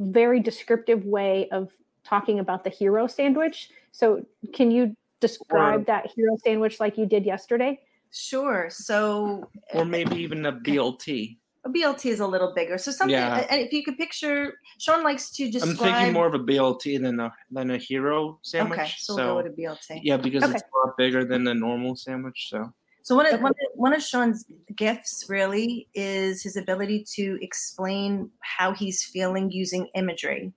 [0.00, 1.70] very descriptive way of
[2.04, 3.70] talking about the hero sandwich.
[3.92, 7.80] So can you describe that hero sandwich like you did yesterday?
[8.12, 8.68] Sure.
[8.70, 11.38] So or maybe even a BLT.
[11.64, 12.78] a BLT is a little bigger.
[12.78, 13.46] So something, Yeah.
[13.50, 15.70] and if you could picture, Sean likes to describe.
[15.70, 18.78] I'm thinking more of a BLT than a than a hero sandwich.
[18.78, 20.00] Okay, so, we'll go with a BLT.
[20.02, 20.52] yeah, because Okay.
[20.52, 22.46] it's a lot bigger than the normal sandwich.
[22.50, 22.72] So
[23.06, 28.28] So one of, one, of, one of Sean's gifts really is his ability to explain
[28.40, 30.52] how he's feeling using imagery,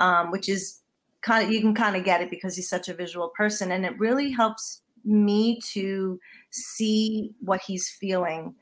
[0.00, 0.80] um, which is
[1.20, 3.86] kind of you can kind of get it because he's such a visual person, and
[3.86, 6.18] it really helps me to
[6.50, 8.52] see what he's feeling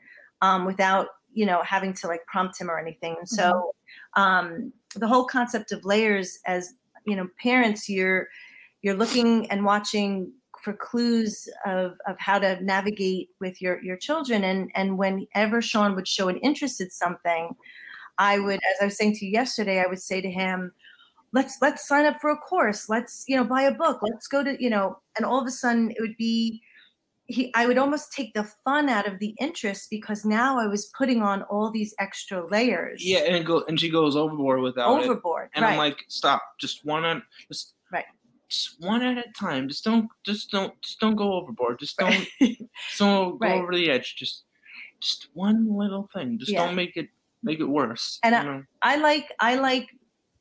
[0.43, 3.15] um, without you know having to like prompt him or anything.
[3.17, 3.71] And so
[4.17, 6.75] um, the whole concept of layers, as
[7.07, 8.27] you know, parents, you're
[8.83, 10.31] you're looking and watching
[10.63, 14.43] for clues of, of how to navigate with your, your children.
[14.43, 17.55] And, and whenever Sean would show an interest in something,
[18.17, 20.71] I would, as I was saying to you yesterday, I would say to him,
[21.33, 22.89] let's, let's sign up for a course.
[22.89, 23.99] Let's, you know, buy a book.
[24.01, 26.61] Let's go to, you know, and all of a sudden it would be,
[27.27, 30.91] he I would almost take the fun out of the interest because now I was
[30.97, 33.05] putting on all these extra layers.
[33.05, 35.45] Yeah, and go and she goes overboard without overboard.
[35.45, 35.51] it.
[35.55, 35.71] And right.
[35.71, 37.73] I'm like, stop, just one at just.
[38.51, 39.67] Just one at a time.
[39.69, 41.79] Just don't just don't just don't go overboard.
[41.79, 42.57] Just don't Right.
[42.99, 43.61] don't go Right.
[43.61, 44.15] over the edge.
[44.17, 44.43] Just
[44.99, 46.37] just one little thing.
[46.39, 46.65] Just Yeah.
[46.65, 47.09] don't make it
[47.43, 48.19] make it worse.
[48.23, 48.63] And you I- know?
[48.81, 49.89] I like I like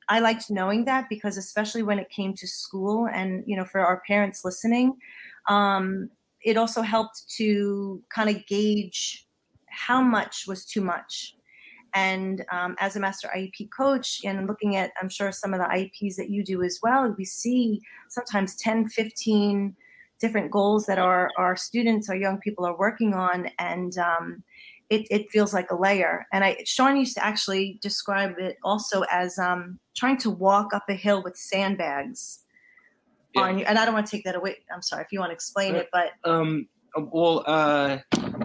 [0.08, 3.80] I liked knowing that because especially when it came to school and you know for
[3.80, 4.96] our parents listening,
[5.48, 6.10] um,
[6.42, 9.26] it also helped to kind of gauge
[9.68, 11.36] how much was too much.
[11.94, 15.66] And um, as a master IEP coach and looking at, I'm sure some of the
[15.66, 19.74] IEPs that you do as well, we see sometimes 10, 15
[20.20, 23.48] different goals that our, our students or young people are working on.
[23.58, 24.42] And um,
[24.90, 26.26] it, it feels like a layer.
[26.32, 30.84] And I, Sean used to actually describe it also as um, trying to walk up
[30.88, 32.40] a hill with sandbags
[33.34, 33.42] Yeah.
[33.42, 33.64] on you.
[33.64, 34.56] And I don't want to take that away.
[34.74, 36.68] I'm sorry if you want to explain Uh, it, but Um.
[36.96, 37.98] Well, uh,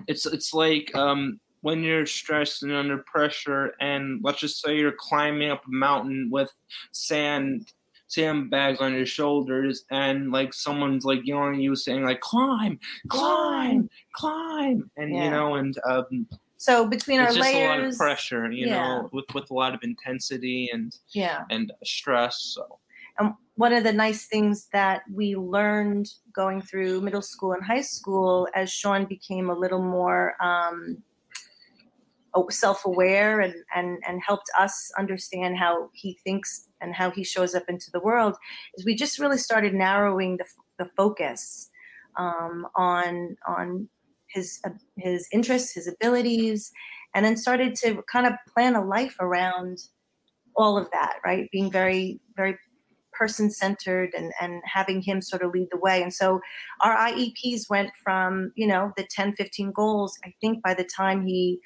[0.08, 4.91] it's it's like um when you're stressed and under pressure, and let's just say you're
[4.99, 6.51] climbing up a mountain with
[6.91, 7.73] sand
[8.08, 13.89] sandbags on your shoulders, and like someone's like yelling at you, saying like climb, climb,
[14.13, 15.23] climb, and Yeah.
[15.23, 18.75] you know, and um, so between our it's just a lot of pressure, you Yeah.
[18.75, 21.45] know, with with a lot of intensity and yeah.
[21.49, 22.39] and stress.
[22.54, 22.78] So
[23.17, 27.82] And one of the nice things that we learned going through middle school and high
[27.82, 31.01] school as Sean became a little more um,
[32.50, 37.63] self-aware and, and, and helped us understand how he thinks and how he shows up
[37.67, 38.36] into the world
[38.76, 40.45] is we just really started narrowing the,
[40.80, 41.69] the focus
[42.17, 43.89] um, on, on
[44.28, 46.71] his, uh, his interests, his abilities,
[47.13, 49.78] and then started to kind of plan a life around
[50.56, 51.50] all of that, right?
[51.52, 52.58] Being very, very
[53.17, 56.02] person centered and, and having him sort of lead the way.
[56.04, 56.39] And so
[56.82, 60.17] our IEPs went from, you know, the 10, 15 goals.
[60.24, 61.60] I think by the time he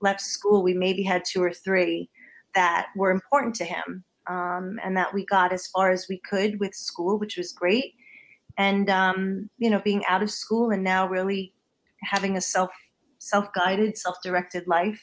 [0.00, 2.08] left school, we maybe had two or three
[2.54, 6.58] that were important to him um, and that we got as far as we could
[6.60, 7.94] with school, which was great.
[8.58, 11.54] And, um, you know, being out of school and now really
[12.02, 12.70] having a self
[13.18, 15.00] self guided, self directed life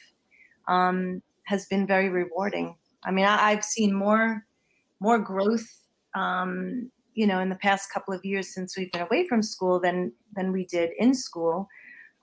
[0.68, 2.76] um, has been very rewarding.
[3.04, 4.44] I mean, I, I've seen more
[5.00, 5.66] more growth
[6.14, 9.80] um, you know in the past couple of years since we've been away from school
[9.80, 11.68] than than we did in school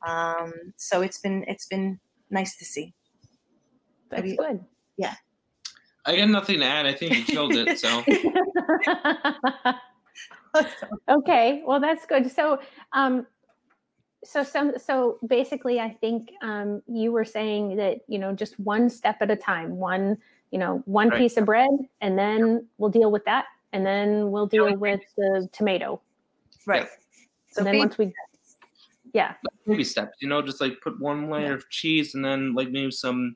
[0.07, 1.99] um, so it's been it's been
[2.35, 2.93] nice to see
[4.11, 4.59] That's you- good.
[4.97, 5.15] Yeah.
[6.05, 6.85] I got nothing to add.
[6.85, 7.79] I think you killed it.
[7.79, 8.03] So
[11.09, 12.31] okay, well that's good.
[12.31, 12.59] So,
[12.93, 13.25] um,
[14.23, 18.89] so some, so basically, I think um, you were saying that you know just one
[18.89, 20.17] step at a time, one
[20.51, 21.17] you know one Right.
[21.19, 21.69] piece of bread,
[22.01, 26.01] and then we'll deal with that, and then we'll deal with the tomato,
[26.65, 26.87] right
[27.51, 28.13] so and then baby- once we,
[29.15, 29.33] yeah,
[29.65, 32.91] baby steps, you know, just like put one layer of cheese and then like maybe
[32.91, 33.35] some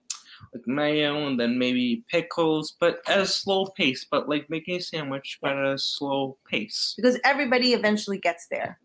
[0.54, 4.82] like mayo and then maybe pickles, but at a slow pace, but like making a
[4.82, 6.94] sandwich, but at a slow pace.
[6.98, 8.80] because everybody eventually gets there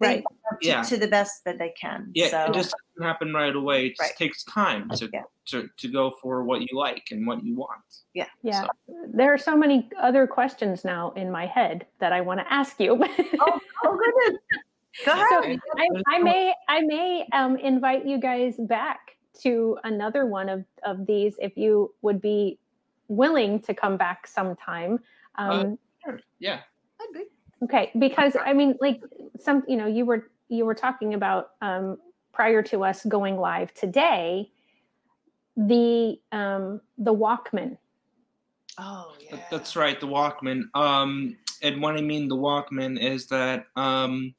[0.00, 0.24] They Right.
[0.60, 0.82] to, Yeah.
[0.90, 3.86] to the best that they can Yeah, so it just doesn't happen right away.
[3.86, 4.16] It just Right.
[4.24, 5.22] takes time to, Yeah.
[5.50, 7.84] to to go for what you like and what you want.
[8.20, 8.28] yeah.
[8.60, 8.68] So-
[9.18, 12.78] There are so many other questions now in my head that I want to ask
[12.84, 12.92] you.
[13.44, 14.36] oh, oh goodness
[15.04, 20.26] go ahead So I, I may I may um, invite you guys back to another
[20.26, 22.58] one of, of these if you would be
[23.08, 24.98] willing to come back sometime.
[25.36, 26.20] Um, Sure.
[26.38, 26.60] Yeah.
[27.00, 27.24] I'd
[27.64, 29.02] okay, because I mean, like
[29.38, 31.98] some you know you were you were talking about um,
[32.32, 34.50] prior to us going live today,
[35.56, 37.76] the um, the Walkman.
[38.78, 40.64] oh yeah That's right, the Walkman.
[40.74, 44.34] Um, and what I mean the Walkman is that um,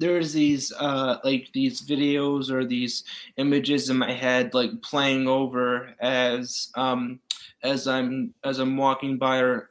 [0.00, 3.04] there's these uh, like these videos or these
[3.36, 7.20] images in my head like playing over as um,
[7.62, 9.70] as I'm as I'm walking by or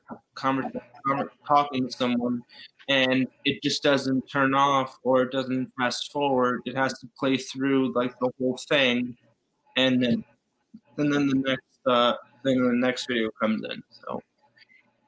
[1.48, 2.44] talking to someone,
[2.88, 6.62] and it just doesn't turn off or it doesn't fast forward.
[6.66, 9.18] It has to play through like the whole thing,
[9.78, 10.24] and then
[10.98, 12.14] and then the next uh,
[12.44, 13.82] then the next video comes in.
[13.90, 14.22] So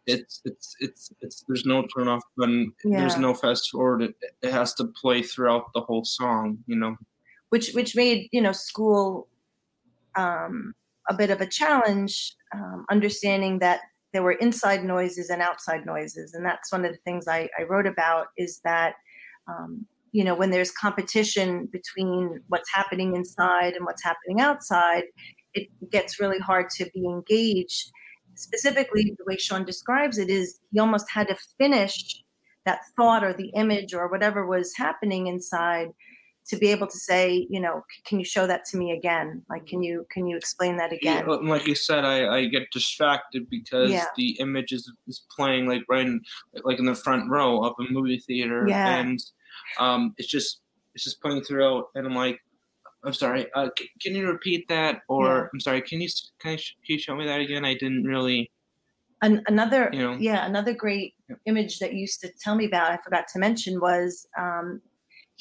[0.07, 2.73] it's it's it's it's there's no turn off button.
[2.83, 4.01] There's no fast forward.
[4.01, 6.57] It, it has to play throughout the whole song.
[6.65, 6.95] You know.
[7.49, 9.27] which which made you know school
[10.15, 10.73] um,
[11.09, 13.81] a bit of a challenge, um, understanding that
[14.13, 17.63] there were inside noises and outside noises, and that's one of the things I, I
[17.63, 18.95] wrote about is that
[19.47, 25.03] um, you know when there's competition between what's happening inside and what's happening outside,
[25.53, 27.91] it gets really hard to be engaged.
[28.35, 32.23] Specifically, the way Sean describes it is he almost had to finish
[32.65, 35.89] that thought or the image or whatever was happening inside
[36.47, 39.65] to be able to say you know can you show that to me again like
[39.67, 43.47] can you can you explain that again yeah, like you said i i get distracted
[43.49, 44.05] because yeah.
[44.17, 46.19] the image is, is playing like right in
[46.63, 48.97] like in the front row of a movie theater yeah.
[48.97, 49.19] and
[49.79, 50.61] um it's just
[50.95, 52.39] it's just playing throughout and i'm like
[53.03, 55.47] i'm sorry uh, c- can you repeat that or yeah.
[55.53, 56.09] i'm sorry can you
[56.39, 58.49] can, I, can you show me that again i didn't really
[59.21, 61.13] An, another you know, yeah another great
[61.45, 64.81] image that you used to tell me about i forgot to mention was um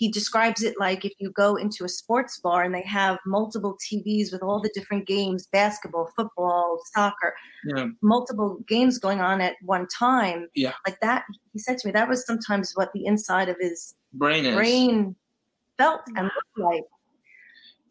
[0.00, 3.76] he describes it like if you go into a sports bar and they have multiple
[3.86, 7.34] TVs with all the different games basketball, football, soccer,
[7.66, 7.88] yeah.
[8.00, 10.48] multiple games going on at one time.
[10.54, 10.72] Yeah.
[10.86, 14.46] Like that, he said to me, that was sometimes what the inside of his brain,
[14.46, 14.54] is.
[14.54, 15.14] brain
[15.76, 16.84] felt and looked like.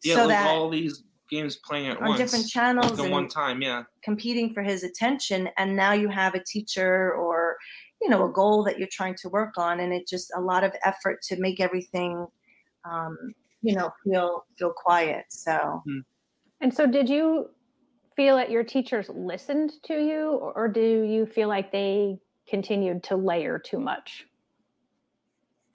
[0.03, 3.27] Yeah, so like that all these games playing at on once, different channels at one
[3.27, 3.83] time, yeah.
[4.03, 5.49] Competing for his attention.
[5.57, 7.57] And now you have a teacher or
[8.01, 10.63] you know a goal that you're trying to work on and it just a lot
[10.63, 12.25] of effort to make everything
[12.89, 13.17] um,
[13.61, 15.99] you know feel feel quiet so hmm.
[16.61, 17.49] and so did you
[18.15, 22.17] feel that your teachers listened to you or do you feel like they
[22.49, 24.25] continued to layer too much.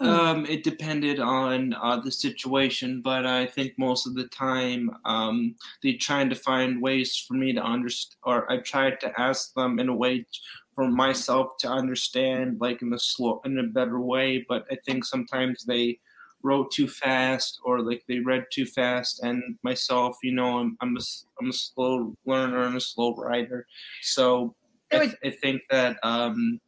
[0.01, 5.55] Um, it depended on uh, the situation, but I think most of the time um,
[5.83, 9.79] they trying to find ways for me to understand, or I tried to ask them
[9.79, 10.27] in a way
[10.75, 15.05] for myself to understand like in a slow in a better way but i think
[15.05, 15.99] sometimes they
[16.43, 20.97] wrote too fast or like they read too fast and myself you know i'm, I'm,
[20.97, 21.01] a,
[21.41, 23.67] I'm a slow learner and a slow writer.
[24.03, 24.55] So
[24.93, 26.61] I, th- I think that um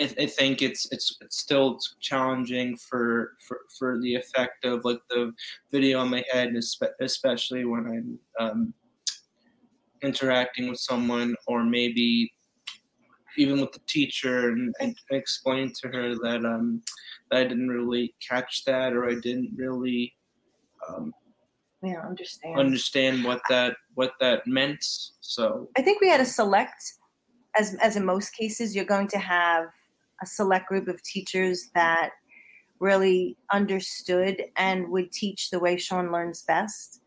[0.00, 5.00] I, I, think it's it's it's still challenging for, for for the effect of like
[5.08, 5.32] the
[5.72, 6.54] video in my head,
[7.00, 8.74] especially when I'm um,
[10.02, 12.32] interacting with someone, or maybe
[13.38, 16.82] even with the teacher and, explain to her that um
[17.30, 20.14] that I didn't really catch that or I didn't really
[20.88, 21.12] um
[21.82, 22.58] yeah understand.
[22.58, 24.84] understand what that what that meant.
[25.20, 26.82] So I think we had a select
[27.58, 29.66] as as in most cases you're going to have
[30.22, 32.10] a select group of teachers that
[32.78, 37.00] really understood and would teach the way Sean learns best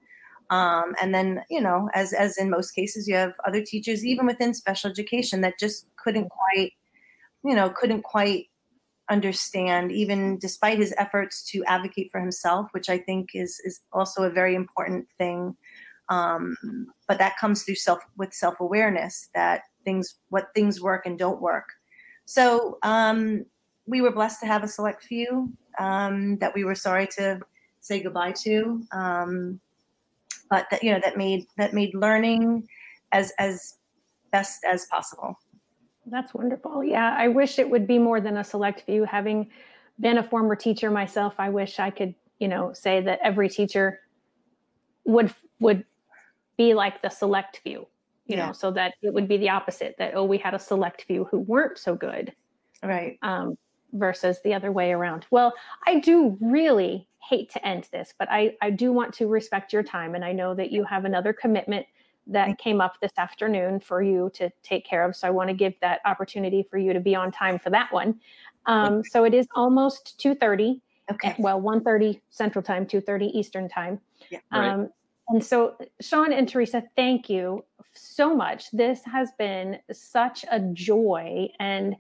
[0.53, 4.27] um, and then, you know, as as in most cases, you have other teachers, even
[4.27, 6.73] within special education, that just couldn't quite,
[7.43, 8.47] you know, couldn't quite
[9.10, 14.23] understand, even despite his efforts to advocate for himself, which I think is is also
[14.23, 15.56] a very important thing.
[16.10, 16.56] Um,
[17.08, 21.41] but that comes through self with self awareness that things what things work and don't
[21.41, 21.65] work.
[22.26, 23.46] So um,
[23.86, 27.39] we were blessed to have a select few um, that we were sorry to
[27.82, 28.82] say goodbye to.
[28.91, 29.60] Um,
[30.50, 32.67] but that you know that made that made learning
[33.12, 33.76] as as
[34.32, 35.38] best as possible.
[36.06, 36.84] That's wonderful.
[36.84, 39.06] Yeah, I wish it would be more than a select few.
[39.06, 39.50] Having
[40.00, 44.02] been a former teacher myself, I wish I could, you know, say that every teacher
[45.06, 45.86] would would
[46.58, 47.88] be like the select few,
[48.25, 48.47] you yeah.
[48.47, 51.25] know, so that it would be the opposite that oh, we had a select few
[51.25, 52.33] who weren't so good.
[52.81, 53.17] Right.
[53.21, 53.57] Um,
[53.93, 55.25] versus the other way around.
[55.29, 55.53] Well,
[55.86, 59.83] I do really hate to end this, but I, I do want to respect your
[59.83, 60.15] time.
[60.15, 61.86] And I know that you have another commitment
[62.27, 65.15] that came up this afternoon for you to take care of.
[65.15, 67.91] So I want to give that opportunity for you to be on time for that
[67.93, 68.19] one.
[68.65, 70.79] Um, so it is almost 2.30.
[71.12, 71.36] Okay.
[71.38, 73.99] Well, 1.30 Central Time, 2.30 Eastern Time.
[74.29, 74.69] Yeah, right.
[74.69, 74.89] Um,
[75.29, 77.63] and so, Sean and Theresa, thank you
[77.95, 78.71] so much.
[78.71, 81.49] This has been such a joy.
[81.60, 81.95] And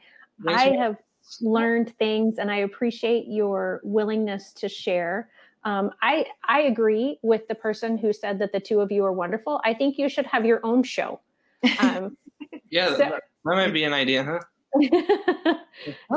[0.47, 0.97] I have
[1.41, 5.29] learned things and I appreciate your willingness to share.
[5.65, 9.13] Um, I I agree with the person who said that the two of you are
[9.13, 9.61] wonderful.
[9.63, 11.21] I think you should have your own show.
[11.79, 12.17] Um,
[12.69, 14.39] yeah, so, that might be an idea, huh?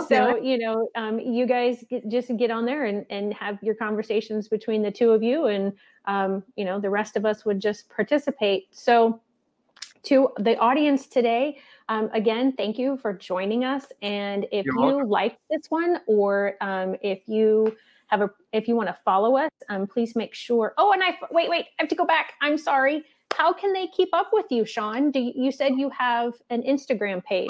[0.09, 3.77] so you know, um, you guys get, just get on there and and have your
[3.77, 5.73] conversations between the two of you, and
[6.07, 8.67] um, you know the rest of us would just participate.
[8.73, 9.21] So
[10.07, 11.59] to the audience today.
[11.89, 13.87] Um, again, thank you for joining us.
[14.03, 15.09] And if You're you welcome.
[15.09, 17.77] like this one, or um, if you
[18.09, 20.75] have a, if you want to follow us, um, please make sure.
[20.79, 22.35] Oh, and I wait, wait, I have to go back.
[22.41, 23.05] I'm sorry.
[23.35, 25.11] How can they keep up with you, Sean?
[25.11, 27.49] Do you, you said you have an Instagram page?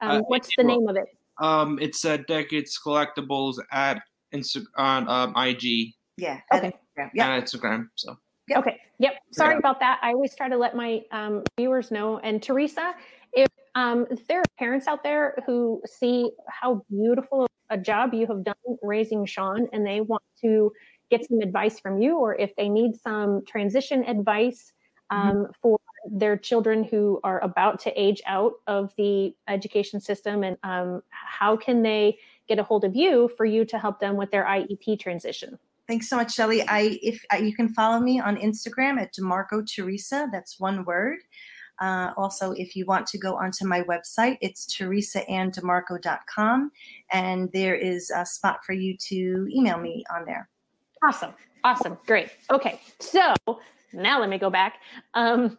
[0.00, 1.06] Um, uh, what's the name of it?
[1.38, 4.02] Um, it's uh, Decades Collectibles at
[4.32, 5.94] Insta on um, IG.
[6.16, 6.40] Yeah.
[6.52, 6.72] Okay.
[7.14, 7.40] Yeah.
[7.40, 7.88] Instagram.
[7.96, 8.16] So.
[8.48, 8.58] Yep.
[8.58, 8.80] Okay.
[8.98, 9.12] Yep.
[9.32, 9.58] Sorry yeah.
[9.58, 9.98] about that.
[10.02, 12.18] I always try to let my um, viewers know.
[12.18, 12.94] And Theresa,
[13.32, 18.26] if, um, if there are parents out there who see how beautiful a job you
[18.26, 20.72] have done raising Sean and they want to
[21.10, 24.72] get some advice from you, or if they need some transition advice
[25.10, 25.28] mm-hmm.
[25.28, 25.52] um, mm-hmm.
[25.60, 25.80] for
[26.10, 31.56] they're children who are about to age out of the education system and um, how
[31.56, 35.00] can they get a hold of you for you to help them with their iep
[35.00, 36.66] transition Thanks so much, Shelley.
[36.66, 40.28] I if uh, you can follow me on Instagram at DeMarco Theresa.
[40.32, 41.18] That's one word.
[41.80, 46.70] Uh, also, if you want to go onto my website, it's teresaanndemarco.com,
[47.12, 50.48] and there is a spot for you to email me on there.
[51.02, 51.34] Awesome.
[51.64, 51.98] Awesome.
[52.06, 52.30] Great.
[52.50, 52.80] Okay.
[53.00, 53.34] So
[53.92, 54.80] now let me go back.
[55.14, 55.58] Um,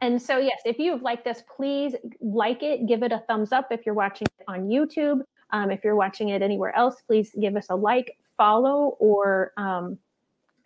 [0.00, 3.68] and so, yes, if you've liked this, please like it, give it a thumbs up
[3.70, 5.20] if you're watching it on YouTube.
[5.50, 9.96] Um, if you're watching it anywhere else, please give us a like, follow or um,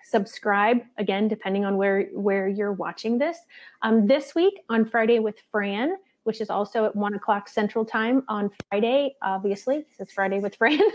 [0.03, 3.37] subscribe again depending on where where you're watching this.
[3.83, 8.25] Um, this week on friday with fran which is also at one o'clock central time
[8.29, 9.85] on friday obviously.
[9.99, 10.81] It's friday with fran.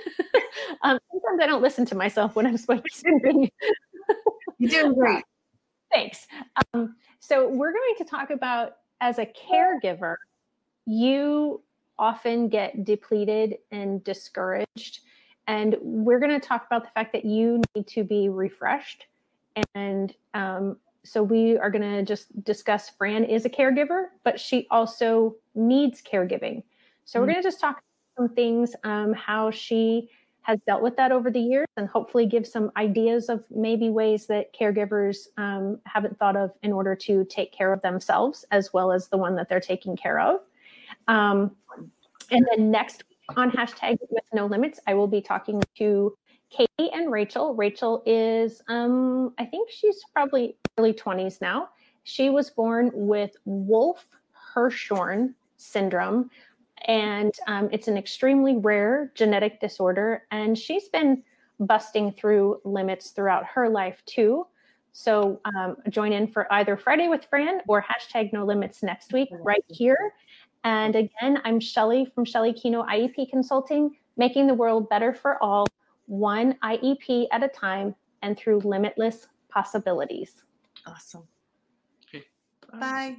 [0.84, 3.50] Um, sometimes i don't listen to myself when i'm speaking
[4.58, 5.24] you're doing great.
[5.92, 6.28] Thanks.
[6.74, 10.16] Um, so we're going to talk about as a caregiver
[10.86, 11.62] you
[12.00, 15.02] often get depleted and discouraged
[15.48, 19.08] and we're going to talk about the fact that you need to be refreshed.
[19.76, 24.68] And um, so we are going to just discuss Fran is a caregiver, but she
[24.70, 26.64] also needs caregiving.
[27.06, 27.22] So mm-hmm.
[27.22, 27.82] we're going to just talk
[28.18, 30.10] some things, um, how she
[30.44, 34.26] has dealt with that over the years, and hopefully give some ideas of maybe ways
[34.28, 38.92] that caregivers um, haven't thought of in order to take care of themselves as well
[38.92, 40.40] as the one that they're taking care of.
[41.08, 41.52] Um,
[42.32, 43.04] and then next
[43.38, 46.18] on hashtag with no limits, I will be talking to
[46.50, 47.56] Katie and Rachel.
[47.56, 51.70] Rachel is, um, I think she's probably early 20s now.
[52.04, 54.06] She was born with Wolf
[54.54, 56.30] Hirschhorn syndrome,
[56.88, 60.24] and um, it's an extremely rare genetic disorder.
[60.32, 61.24] And she's been
[61.60, 64.48] busting through limits throughout her life too.
[64.94, 69.30] So um, join in for either Friday with Fran or hashtag no limits next week
[69.32, 70.14] right here.
[70.64, 75.66] And again, I'm Shelley from Shelley Kenow IEP Consulting, making the world better for all,
[76.06, 80.44] one IEP at a time and through limitless possibilities.
[80.86, 81.28] Awesome.
[82.08, 82.26] Okay.
[82.72, 82.80] Bye.
[82.80, 83.18] Bye.